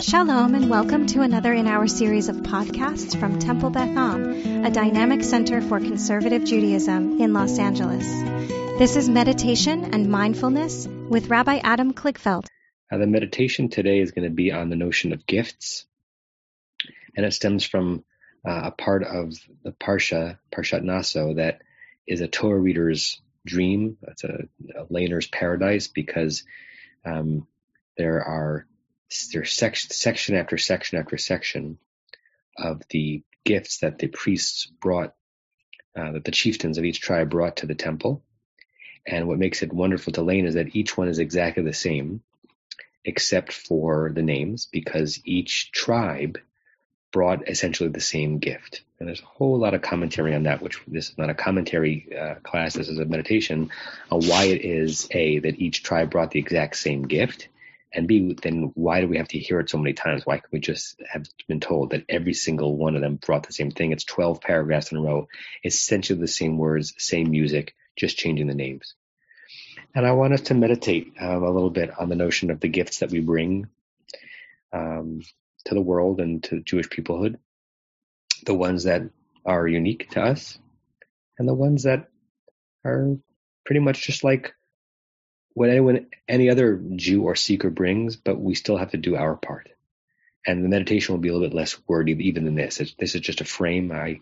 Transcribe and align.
Shalom 0.00 0.54
and 0.54 0.70
welcome 0.70 1.06
to 1.08 1.20
another 1.20 1.52
in 1.52 1.66
our 1.66 1.86
series 1.86 2.30
of 2.30 2.36
podcasts 2.36 3.14
from 3.20 3.38
Temple 3.38 3.68
Beth 3.68 3.94
Am, 3.94 4.64
a 4.64 4.70
dynamic 4.70 5.22
center 5.22 5.60
for 5.60 5.78
conservative 5.78 6.42
Judaism 6.42 7.20
in 7.20 7.34
Los 7.34 7.58
Angeles. 7.58 8.06
This 8.78 8.96
is 8.96 9.10
meditation 9.10 9.92
and 9.92 10.08
mindfulness 10.08 10.86
with 10.86 11.28
Rabbi 11.28 11.60
Adam 11.62 11.92
Kligfeld. 11.92 12.46
Uh, 12.90 12.96
the 12.96 13.06
meditation 13.06 13.68
today 13.68 14.00
is 14.00 14.12
going 14.12 14.24
to 14.24 14.34
be 14.34 14.52
on 14.52 14.70
the 14.70 14.76
notion 14.76 15.12
of 15.12 15.26
gifts, 15.26 15.84
and 17.14 17.26
it 17.26 17.34
stems 17.34 17.64
from 17.66 18.02
uh, 18.42 18.62
a 18.64 18.70
part 18.70 19.04
of 19.04 19.34
the 19.64 19.72
Parsha, 19.72 20.38
Parshat 20.50 20.82
Naso, 20.82 21.34
that 21.34 21.60
is 22.06 22.22
a 22.22 22.26
Torah 22.26 22.58
reader's 22.58 23.20
dream. 23.44 23.98
It's 24.08 24.24
a, 24.24 24.48
a 24.78 24.86
leyner's 24.86 25.26
paradise 25.26 25.88
because 25.88 26.44
um, 27.04 27.46
there 27.98 28.24
are 28.24 28.66
there's 29.32 29.52
section, 29.52 29.90
section 29.90 30.36
after 30.36 30.58
section 30.58 30.98
after 30.98 31.18
section 31.18 31.78
of 32.56 32.82
the 32.90 33.22
gifts 33.44 33.78
that 33.78 33.98
the 33.98 34.08
priests 34.08 34.66
brought, 34.66 35.14
uh, 35.96 36.12
that 36.12 36.24
the 36.24 36.30
chieftains 36.30 36.78
of 36.78 36.84
each 36.84 37.00
tribe 37.00 37.30
brought 37.30 37.56
to 37.56 37.66
the 37.66 37.74
temple. 37.74 38.22
And 39.06 39.26
what 39.26 39.38
makes 39.38 39.62
it 39.62 39.72
wonderful 39.72 40.12
to 40.14 40.20
leyn 40.20 40.46
is 40.46 40.54
that 40.54 40.76
each 40.76 40.96
one 40.96 41.08
is 41.08 41.18
exactly 41.18 41.62
the 41.62 41.72
same, 41.72 42.22
except 43.04 43.52
for 43.52 44.12
the 44.14 44.22
names, 44.22 44.66
because 44.66 45.20
each 45.24 45.72
tribe 45.72 46.38
brought 47.12 47.48
essentially 47.48 47.88
the 47.88 48.00
same 48.00 48.38
gift. 48.38 48.82
And 48.98 49.08
there's 49.08 49.22
a 49.22 49.26
whole 49.26 49.58
lot 49.58 49.74
of 49.74 49.82
commentary 49.82 50.34
on 50.34 50.44
that, 50.44 50.62
which 50.62 50.78
this 50.86 51.10
is 51.10 51.18
not 51.18 51.30
a 51.30 51.34
commentary 51.34 52.08
uh, 52.16 52.34
class, 52.36 52.74
this 52.74 52.88
is 52.88 52.98
a 52.98 53.04
meditation 53.04 53.70
on 54.10 54.24
why 54.26 54.44
it 54.44 54.64
is 54.64 55.08
A, 55.10 55.40
that 55.40 55.58
each 55.58 55.82
tribe 55.82 56.10
brought 56.10 56.30
the 56.30 56.38
exact 56.38 56.76
same 56.76 57.02
gift, 57.02 57.48
and 57.92 58.06
B, 58.06 58.36
then 58.40 58.70
why 58.74 59.00
do 59.00 59.08
we 59.08 59.16
have 59.18 59.28
to 59.28 59.38
hear 59.38 59.58
it 59.60 59.68
so 59.68 59.78
many 59.78 59.94
times? 59.94 60.24
Why 60.24 60.36
can't 60.36 60.52
we 60.52 60.60
just 60.60 61.00
have 61.10 61.26
been 61.48 61.60
told 61.60 61.90
that 61.90 62.04
every 62.08 62.34
single 62.34 62.76
one 62.76 62.94
of 62.94 63.02
them 63.02 63.16
brought 63.16 63.46
the 63.46 63.52
same 63.52 63.70
thing? 63.70 63.92
It's 63.92 64.04
12 64.04 64.40
paragraphs 64.40 64.92
in 64.92 64.98
a 64.98 65.00
row, 65.00 65.28
essentially 65.64 66.20
the 66.20 66.28
same 66.28 66.56
words, 66.56 66.94
same 66.98 67.30
music, 67.30 67.74
just 67.96 68.16
changing 68.16 68.46
the 68.46 68.54
names. 68.54 68.94
And 69.94 70.06
I 70.06 70.12
want 70.12 70.34
us 70.34 70.42
to 70.42 70.54
meditate 70.54 71.14
um, 71.20 71.42
a 71.42 71.50
little 71.50 71.70
bit 71.70 71.90
on 71.98 72.08
the 72.08 72.14
notion 72.14 72.50
of 72.50 72.60
the 72.60 72.68
gifts 72.68 72.98
that 72.98 73.10
we 73.10 73.20
bring 73.20 73.68
um, 74.72 75.22
to 75.64 75.74
the 75.74 75.80
world 75.80 76.20
and 76.20 76.42
to 76.44 76.60
Jewish 76.60 76.88
peoplehood, 76.88 77.36
the 78.46 78.54
ones 78.54 78.84
that 78.84 79.02
are 79.44 79.66
unique 79.66 80.10
to 80.10 80.22
us, 80.22 80.58
and 81.38 81.48
the 81.48 81.54
ones 81.54 81.82
that 81.82 82.08
are 82.84 83.16
pretty 83.64 83.80
much 83.80 84.06
just 84.06 84.22
like 84.22 84.54
what 85.54 85.70
anyone, 85.70 86.06
any 86.28 86.50
other 86.50 86.80
Jew 86.96 87.22
or 87.22 87.34
seeker 87.34 87.70
brings, 87.70 88.16
but 88.16 88.40
we 88.40 88.54
still 88.54 88.76
have 88.76 88.92
to 88.92 88.96
do 88.96 89.16
our 89.16 89.36
part. 89.36 89.68
And 90.46 90.64
the 90.64 90.68
meditation 90.68 91.14
will 91.14 91.20
be 91.20 91.28
a 91.28 91.32
little 91.32 91.48
bit 91.48 91.54
less 91.54 91.76
wordy 91.86 92.12
even 92.28 92.44
than 92.44 92.54
this. 92.54 92.80
It's, 92.80 92.94
this 92.94 93.14
is 93.14 93.20
just 93.20 93.40
a 93.40 93.44
frame. 93.44 93.92
I, 93.92 94.06
you 94.08 94.20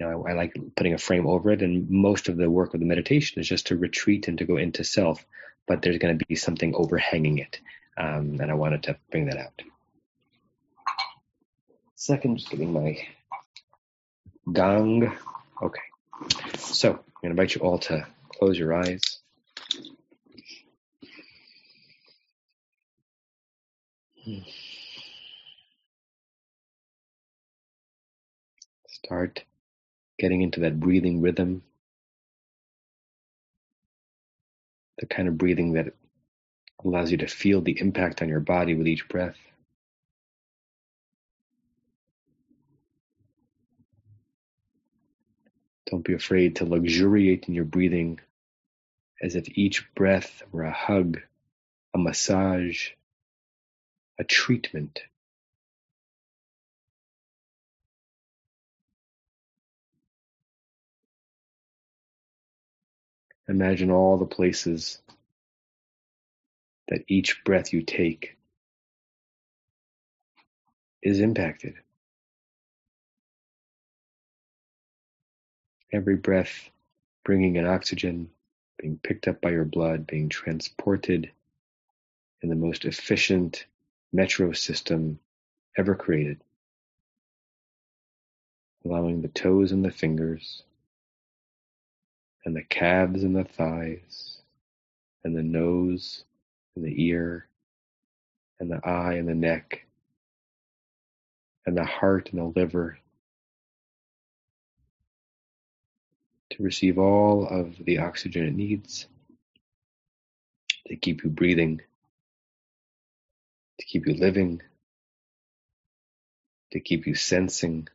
know, 0.00 0.24
I, 0.26 0.30
I 0.30 0.34
like 0.34 0.56
putting 0.76 0.94
a 0.94 0.98
frame 0.98 1.26
over 1.26 1.50
it, 1.50 1.62
and 1.62 1.88
most 1.90 2.28
of 2.28 2.36
the 2.36 2.50
work 2.50 2.74
of 2.74 2.80
the 2.80 2.86
meditation 2.86 3.40
is 3.40 3.48
just 3.48 3.68
to 3.68 3.76
retreat 3.76 4.26
and 4.26 4.38
to 4.38 4.44
go 4.44 4.56
into 4.56 4.82
self. 4.82 5.24
But 5.68 5.82
there's 5.82 5.98
going 5.98 6.18
to 6.18 6.24
be 6.24 6.34
something 6.34 6.74
overhanging 6.74 7.38
it, 7.38 7.60
um, 7.96 8.38
and 8.40 8.50
I 8.50 8.54
wanted 8.54 8.84
to 8.84 8.96
bring 9.10 9.26
that 9.26 9.36
out. 9.36 9.62
Second, 11.94 12.38
just 12.38 12.50
getting 12.50 12.72
my 12.72 12.98
gong. 14.50 15.16
Okay, 15.62 15.82
so 16.56 16.88
I'm 16.88 16.96
going 16.96 17.04
to 17.22 17.30
invite 17.30 17.54
you 17.54 17.60
all 17.60 17.78
to 17.78 18.06
close 18.30 18.58
your 18.58 18.74
eyes. 18.74 19.19
Start 28.88 29.44
getting 30.18 30.42
into 30.42 30.60
that 30.60 30.78
breathing 30.78 31.20
rhythm, 31.20 31.62
the 34.98 35.06
kind 35.06 35.26
of 35.28 35.38
breathing 35.38 35.72
that 35.72 35.94
allows 36.84 37.10
you 37.10 37.16
to 37.18 37.26
feel 37.26 37.60
the 37.60 37.78
impact 37.80 38.22
on 38.22 38.28
your 38.28 38.40
body 38.40 38.74
with 38.74 38.86
each 38.86 39.08
breath. 39.08 39.38
Don't 45.90 46.04
be 46.04 46.14
afraid 46.14 46.56
to 46.56 46.64
luxuriate 46.64 47.48
in 47.48 47.54
your 47.54 47.64
breathing 47.64 48.20
as 49.20 49.34
if 49.34 49.48
each 49.58 49.92
breath 49.94 50.42
were 50.52 50.62
a 50.62 50.72
hug, 50.72 51.20
a 51.94 51.98
massage, 51.98 52.90
a 54.20 54.24
treatment. 54.24 55.00
Imagine 63.48 63.90
all 63.90 64.18
the 64.18 64.26
places 64.26 64.98
that 66.88 67.02
each 67.08 67.42
breath 67.44 67.72
you 67.72 67.80
take 67.80 68.36
is 71.02 71.20
impacted. 71.20 71.74
Every 75.92 76.16
breath 76.16 76.68
bringing 77.24 77.56
in 77.56 77.66
oxygen, 77.66 78.28
being 78.78 79.00
picked 79.02 79.28
up 79.28 79.40
by 79.40 79.50
your 79.50 79.64
blood, 79.64 80.06
being 80.06 80.28
transported 80.28 81.30
in 82.42 82.50
the 82.50 82.54
most 82.54 82.84
efficient 82.84 83.64
metro 84.12 84.52
system 84.52 85.18
ever 85.78 85.94
created, 85.94 86.40
allowing 88.84 89.22
the 89.22 89.28
toes 89.28 89.72
and 89.72 89.84
the 89.84 89.90
fingers, 89.90 90.62
and 92.44 92.56
the 92.56 92.64
calves 92.64 93.22
and 93.22 93.36
the 93.36 93.44
thighs, 93.44 94.38
and 95.24 95.36
the 95.36 95.42
nose 95.42 96.24
and 96.76 96.84
the 96.84 97.04
ear, 97.04 97.46
and 98.58 98.70
the 98.70 98.80
eye 98.86 99.14
and 99.14 99.28
the 99.28 99.34
neck, 99.34 99.86
and 101.66 101.76
the 101.76 101.84
heart 101.84 102.30
and 102.32 102.40
the 102.40 102.60
liver 102.60 102.98
to 106.50 106.62
receive 106.62 106.98
all 106.98 107.46
of 107.46 107.76
the 107.84 107.98
oxygen 107.98 108.46
it 108.46 108.54
needs 108.54 109.06
to 110.86 110.96
keep 110.96 111.22
you 111.22 111.30
breathing 111.30 111.80
keep 113.90 114.06
you 114.06 114.14
living, 114.14 114.62
to 116.70 116.78
keep 116.78 117.08
you 117.08 117.14
sensing. 117.16 117.88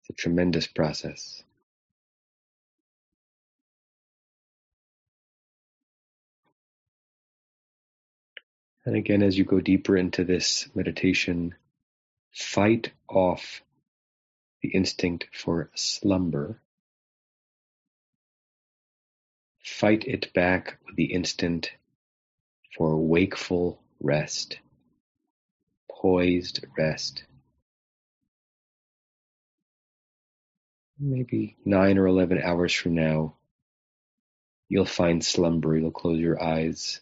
It's 0.00 0.10
a 0.10 0.12
tremendous 0.14 0.66
process. 0.66 1.42
And 8.86 8.96
again, 8.96 9.22
as 9.22 9.36
you 9.36 9.44
go 9.44 9.60
deeper 9.60 9.94
into 9.94 10.24
this 10.24 10.66
meditation, 10.74 11.56
fight 12.32 12.90
off 13.06 13.60
the 14.62 14.70
instinct 14.70 15.26
for 15.34 15.68
slumber. 15.74 16.58
Fight 19.62 20.04
it 20.06 20.32
back 20.32 20.78
with 20.86 20.96
the 20.96 21.12
instinct 21.12 21.72
for 22.76 22.96
wakeful 22.96 23.80
rest, 24.00 24.58
poised 25.90 26.64
rest. 26.76 27.24
Maybe 30.98 31.56
nine 31.64 31.96
or 31.98 32.06
11 32.06 32.42
hours 32.42 32.74
from 32.74 32.94
now, 32.94 33.34
you'll 34.68 34.84
find 34.84 35.24
slumber. 35.24 35.76
You'll 35.76 35.90
close 35.92 36.18
your 36.18 36.42
eyes 36.42 37.00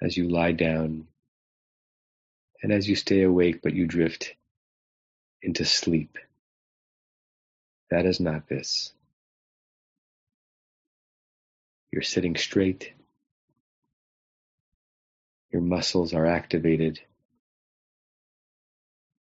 as 0.00 0.16
you 0.16 0.28
lie 0.28 0.52
down 0.52 1.06
and 2.62 2.72
as 2.72 2.88
you 2.88 2.96
stay 2.96 3.22
awake, 3.22 3.62
but 3.62 3.74
you 3.74 3.86
drift 3.86 4.34
into 5.42 5.64
sleep. 5.64 6.18
That 7.90 8.06
is 8.06 8.20
not 8.20 8.48
this. 8.48 8.92
You're 11.92 12.02
sitting 12.02 12.36
straight 12.36 12.92
your 15.52 15.62
muscles 15.62 16.14
are 16.14 16.26
activated. 16.26 17.00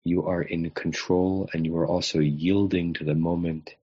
You 0.03 0.27
are 0.27 0.41
in 0.41 0.69
control 0.71 1.49
and 1.53 1.65
you 1.65 1.77
are 1.77 1.87
also 1.87 2.19
yielding 2.19 2.93
to 2.95 3.03
the 3.05 3.15
moment. 3.15 3.75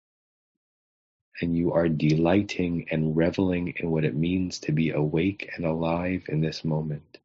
And 1.40 1.56
you 1.56 1.72
are 1.72 1.88
delighting 1.88 2.86
and 2.90 3.16
reveling 3.16 3.74
in 3.78 3.90
what 3.90 4.04
it 4.04 4.14
means 4.16 4.60
to 4.60 4.72
be 4.72 4.90
awake 4.90 5.50
and 5.56 5.66
alive 5.66 6.24
in 6.28 6.40
this 6.40 6.64
moment. 6.64 7.18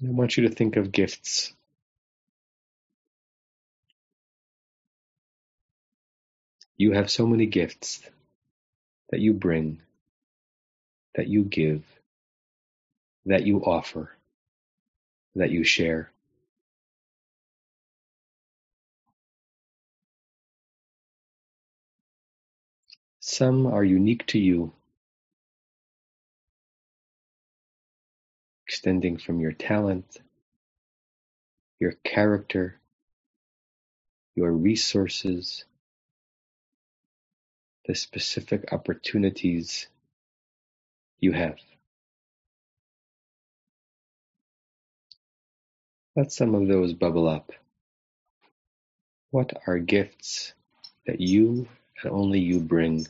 I 0.00 0.10
want 0.10 0.36
you 0.36 0.48
to 0.48 0.54
think 0.54 0.76
of 0.76 0.92
gifts. 0.92 1.52
You 6.76 6.92
have 6.92 7.10
so 7.10 7.26
many 7.26 7.46
gifts 7.46 8.00
that 9.10 9.18
you 9.20 9.32
bring, 9.32 9.80
that 11.16 11.26
you 11.26 11.42
give, 11.42 11.82
that 13.26 13.44
you 13.44 13.64
offer, 13.64 14.12
that 15.34 15.50
you 15.50 15.64
share. 15.64 16.12
Some 23.18 23.66
are 23.66 23.84
unique 23.84 24.26
to 24.28 24.38
you, 24.38 24.72
extending 28.68 29.16
from 29.16 29.40
your 29.40 29.52
talent, 29.52 30.18
your 31.80 31.92
character, 32.04 32.78
your 34.34 34.52
resources, 34.52 35.64
the 37.86 37.94
specific 37.94 38.70
opportunities 38.70 39.86
you 41.18 41.32
have. 41.32 41.56
Let 46.14 46.30
some 46.30 46.54
of 46.54 46.68
those 46.68 46.92
bubble 46.92 47.26
up. 47.26 47.52
What 49.30 49.54
are 49.66 49.78
gifts 49.78 50.52
that 51.06 51.22
you 51.22 51.66
and 52.02 52.12
only 52.12 52.40
you 52.40 52.60
bring? 52.60 53.06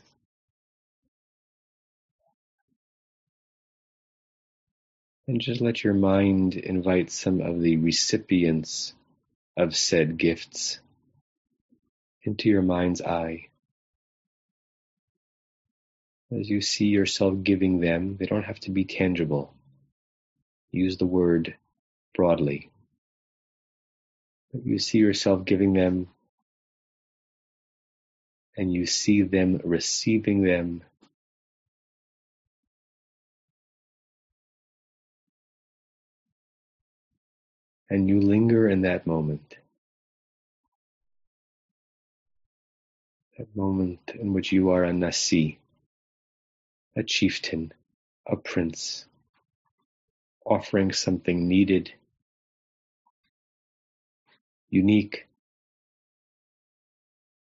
And 5.29 5.43
just 5.43 5.61
let 5.61 5.85
your 5.85 5.93
mind 5.93 6.55
invite 6.55 7.11
some 7.11 7.43
of 7.43 7.61
the 7.61 7.77
recipients 7.77 8.95
of 9.59 9.77
said 9.77 10.17
gifts 10.17 10.81
into 12.23 12.49
your 12.49 12.63
mind's 12.63 13.03
eye. 13.03 13.49
As 16.33 16.49
you 16.49 16.63
see 16.63 16.87
yourself 16.87 17.43
giving 17.43 17.81
them, 17.81 18.17
they 18.17 18.25
don't 18.25 18.45
have 18.45 18.61
to 18.61 18.71
be 18.71 18.87
tangible. 18.87 19.53
Use 20.73 20.97
the 20.97 21.07
word 21.07 21.57
broadly. 22.15 22.71
But 24.51 24.65
you 24.65 24.79
see 24.79 24.97
yourself 24.97 25.45
giving 25.45 25.75
them 25.75 26.09
and 28.57 28.73
you 28.73 28.87
see 28.87 29.21
them 29.23 29.61
receiving 29.63 30.43
them 30.43 30.85
and 37.91 38.09
you 38.09 38.21
linger 38.21 38.69
in 38.69 38.83
that 38.83 39.07
moment. 39.07 39.57
That 43.39 43.55
moment 43.55 44.13
in 44.19 44.33
which 44.33 44.53
you 44.53 44.71
are 44.71 44.85
a 44.85 44.93
Nasi, 44.93 45.59
a 46.97 47.03
chieftain, 47.03 47.73
a 48.27 48.37
prince, 48.37 49.07
offering 50.45 50.93
something 50.93 51.47
needed, 51.49 51.93
unique, 54.71 55.27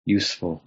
useful, 0.04 0.62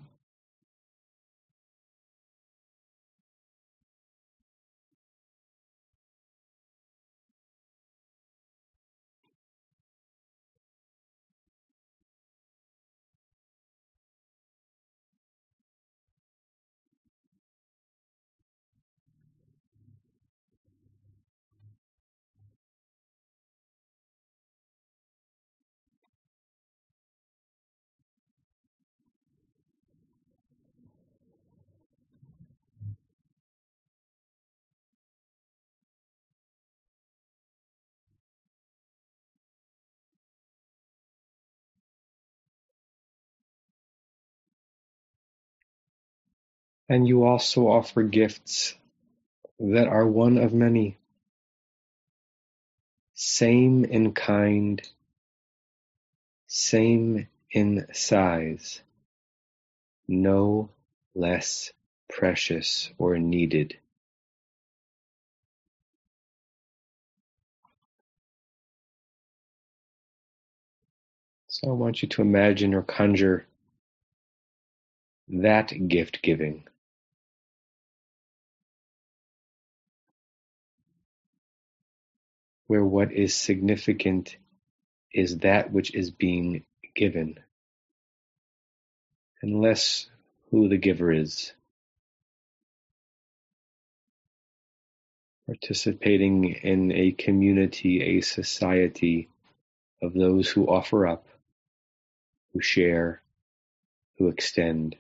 And 46.89 47.07
you 47.07 47.23
also 47.23 47.67
offer 47.67 48.03
gifts 48.03 48.75
that 49.59 49.87
are 49.87 50.07
one 50.07 50.37
of 50.39 50.53
many, 50.53 50.97
same 53.13 53.85
in 53.85 54.13
kind, 54.13 54.81
same 56.47 57.27
in 57.51 57.87
size, 57.93 58.81
no 60.07 60.71
less 61.15 61.71
precious 62.09 62.89
or 62.97 63.19
needed. 63.19 63.77
So 71.49 71.69
I 71.69 71.73
want 71.73 72.01
you 72.01 72.07
to 72.09 72.21
imagine 72.21 72.73
or 72.73 72.81
conjure 72.83 73.45
that 75.27 75.87
gift 75.87 76.21
giving. 76.23 76.68
Where 82.69 82.85
what 82.85 83.11
is 83.11 83.33
significant 83.33 84.37
is 85.11 85.39
that 85.39 85.73
which 85.73 85.95
is 85.95 86.11
being 86.11 86.63
given, 86.95 87.39
and 89.41 89.59
less 89.59 90.07
who 90.51 90.69
the 90.69 90.77
giver 90.77 91.11
is. 91.11 91.51
Participating 95.47 96.45
in 96.45 96.91
a 96.91 97.11
community, 97.11 98.19
a 98.19 98.21
society 98.21 99.29
of 100.03 100.13
those 100.13 100.47
who 100.47 100.67
offer 100.67 101.07
up, 101.07 101.25
who 102.53 102.61
share, 102.61 103.23
who 104.19 104.27
extend, 104.27 104.95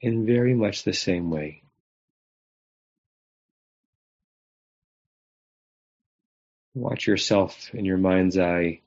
in 0.00 0.26
very 0.26 0.54
much 0.54 0.84
the 0.84 0.92
same 0.92 1.28
way. 1.28 1.59
Watch 6.74 7.06
yourself 7.06 7.74
in 7.74 7.84
your 7.84 7.98
mind's 7.98 8.38
eye 8.38 8.80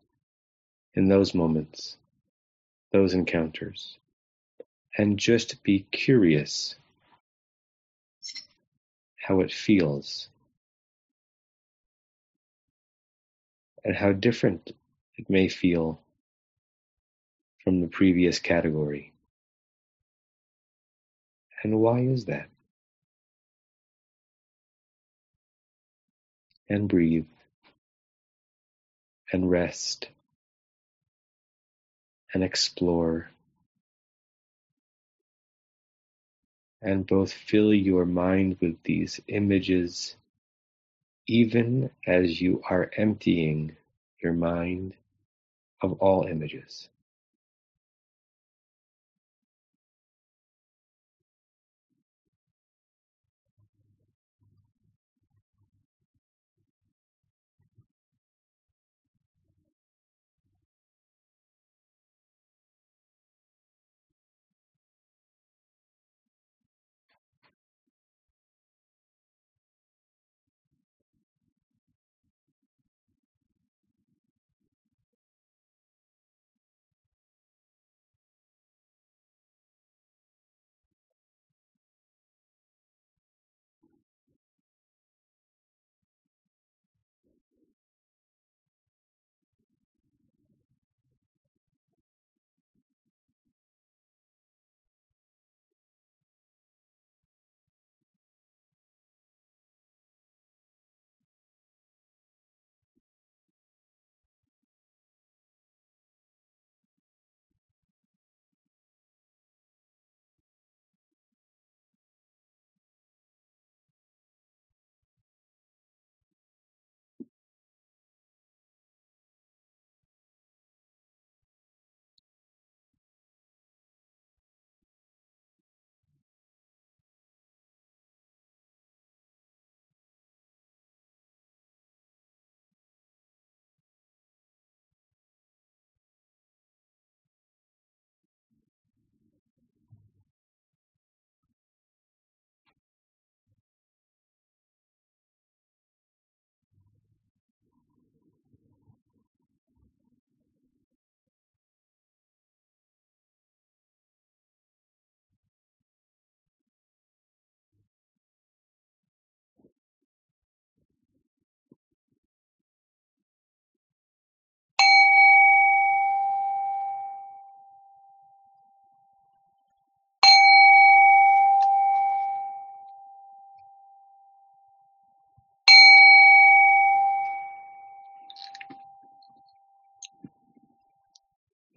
in 0.94 1.10
those 1.10 1.34
moments, 1.34 1.98
those 2.92 3.13
encounters, 3.13 3.98
and 4.98 5.20
just 5.20 5.63
be 5.63 5.86
curious 5.92 6.75
how 9.18 9.42
it 9.42 9.52
feels 9.52 10.30
and 13.84 13.96
how 13.96 14.13
different 14.13 14.72
it 15.18 15.30
may 15.30 15.50
feel 15.50 16.02
from 17.63 17.82
the 17.82 17.88
previous 17.88 18.40
category. 18.40 19.12
And 21.63 21.80
why 21.80 22.00
is 22.00 22.25
that? 22.25 22.50
And 26.70 26.88
breathe 26.88 27.25
and 29.34 29.52
rest 29.52 30.08
and 32.34 32.44
explore 32.44 33.32
and 36.82 37.08
both 37.08 37.34
fill 37.34 37.74
your 37.74 38.06
mind 38.06 38.58
with 38.62 38.78
these 38.84 39.20
images 39.28 40.16
even 41.28 41.90
as 42.08 42.42
you 42.42 42.62
are 42.70 42.92
emptying 42.98 43.75
your 44.22 44.34
mind 44.34 44.94
of 45.82 45.94
all 46.02 46.25
images. 46.25 46.90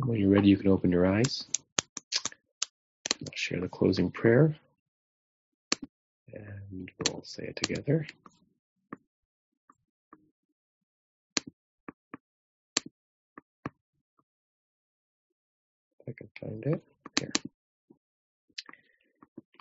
When 0.07 0.21
you're 0.21 0.31
ready, 0.31 0.47
you 0.47 0.57
can 0.57 0.69
open 0.71 0.93
your 0.93 1.05
eyes. 1.05 1.47
I'll 3.21 3.33
share 3.35 3.61
the 3.61 3.69
closing 3.69 4.13
prayer 4.13 4.55
and 6.33 6.89
we'll 7.09 7.25
say 7.25 7.43
it 7.43 7.57
together. 7.57 8.07
If 15.99 16.09
I 16.09 16.13
can 16.13 16.29
find 16.41 16.65
it. 16.67 16.85
Here. 17.19 17.33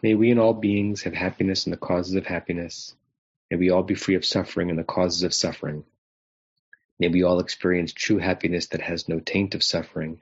May 0.04 0.14
we 0.14 0.30
and 0.30 0.40
all 0.40 0.54
beings 0.54 1.02
have 1.04 1.16
happiness 1.16 1.66
and 1.66 1.74
the 1.74 1.78
causes 1.78 2.14
of 2.14 2.28
happiness. 2.28 2.94
May 3.50 3.58
we 3.58 3.72
all 3.72 3.82
be 3.82 3.96
free 3.96 4.14
of 4.14 4.24
suffering 4.24 4.70
and 4.70 4.78
the 4.78 4.84
causes 4.84 5.24
of 5.24 5.34
suffering. 5.34 5.86
May 7.00 7.08
we 7.08 7.24
all 7.24 7.40
experience 7.40 7.94
true 7.94 8.20
happiness 8.20 8.68
that 8.68 8.82
has 8.82 9.10
no 9.10 9.20
taint 9.20 9.56
of 9.56 9.64
suffering. 9.64 10.22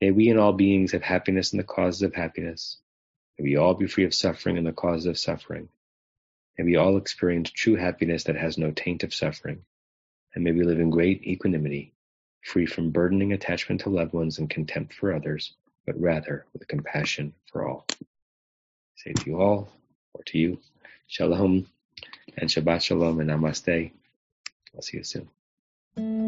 May 0.00 0.12
we 0.12 0.28
and 0.30 0.38
all 0.38 0.52
beings 0.52 0.92
have 0.92 1.02
happiness 1.02 1.52
and 1.52 1.58
the 1.58 1.64
causes 1.64 2.02
of 2.02 2.14
happiness. 2.14 2.76
May 3.38 3.44
we 3.44 3.56
all 3.56 3.74
be 3.74 3.88
free 3.88 4.04
of 4.04 4.14
suffering 4.14 4.56
and 4.56 4.66
the 4.66 4.72
causes 4.72 5.06
of 5.06 5.18
suffering. 5.18 5.68
May 6.56 6.64
we 6.64 6.76
all 6.76 6.96
experience 6.96 7.50
true 7.50 7.74
happiness 7.74 8.24
that 8.24 8.36
has 8.36 8.58
no 8.58 8.70
taint 8.70 9.02
of 9.02 9.14
suffering. 9.14 9.64
And 10.34 10.44
may 10.44 10.52
we 10.52 10.62
live 10.62 10.78
in 10.78 10.90
great 10.90 11.24
equanimity, 11.24 11.94
free 12.42 12.66
from 12.66 12.90
burdening 12.90 13.32
attachment 13.32 13.80
to 13.82 13.90
loved 13.90 14.12
ones 14.12 14.38
and 14.38 14.48
contempt 14.48 14.94
for 14.94 15.12
others, 15.12 15.54
but 15.84 16.00
rather 16.00 16.46
with 16.52 16.68
compassion 16.68 17.34
for 17.50 17.66
all. 17.66 17.86
I 17.90 18.04
say 18.96 19.12
to 19.14 19.30
you 19.30 19.40
all, 19.40 19.68
or 20.14 20.22
to 20.24 20.38
you, 20.38 20.58
Shalom 21.08 21.66
and 22.36 22.48
Shabbat 22.48 22.82
Shalom 22.82 23.18
and 23.20 23.30
Namaste. 23.30 23.92
I'll 24.74 24.82
see 24.82 24.98
you 24.98 25.04
soon. 25.04 26.27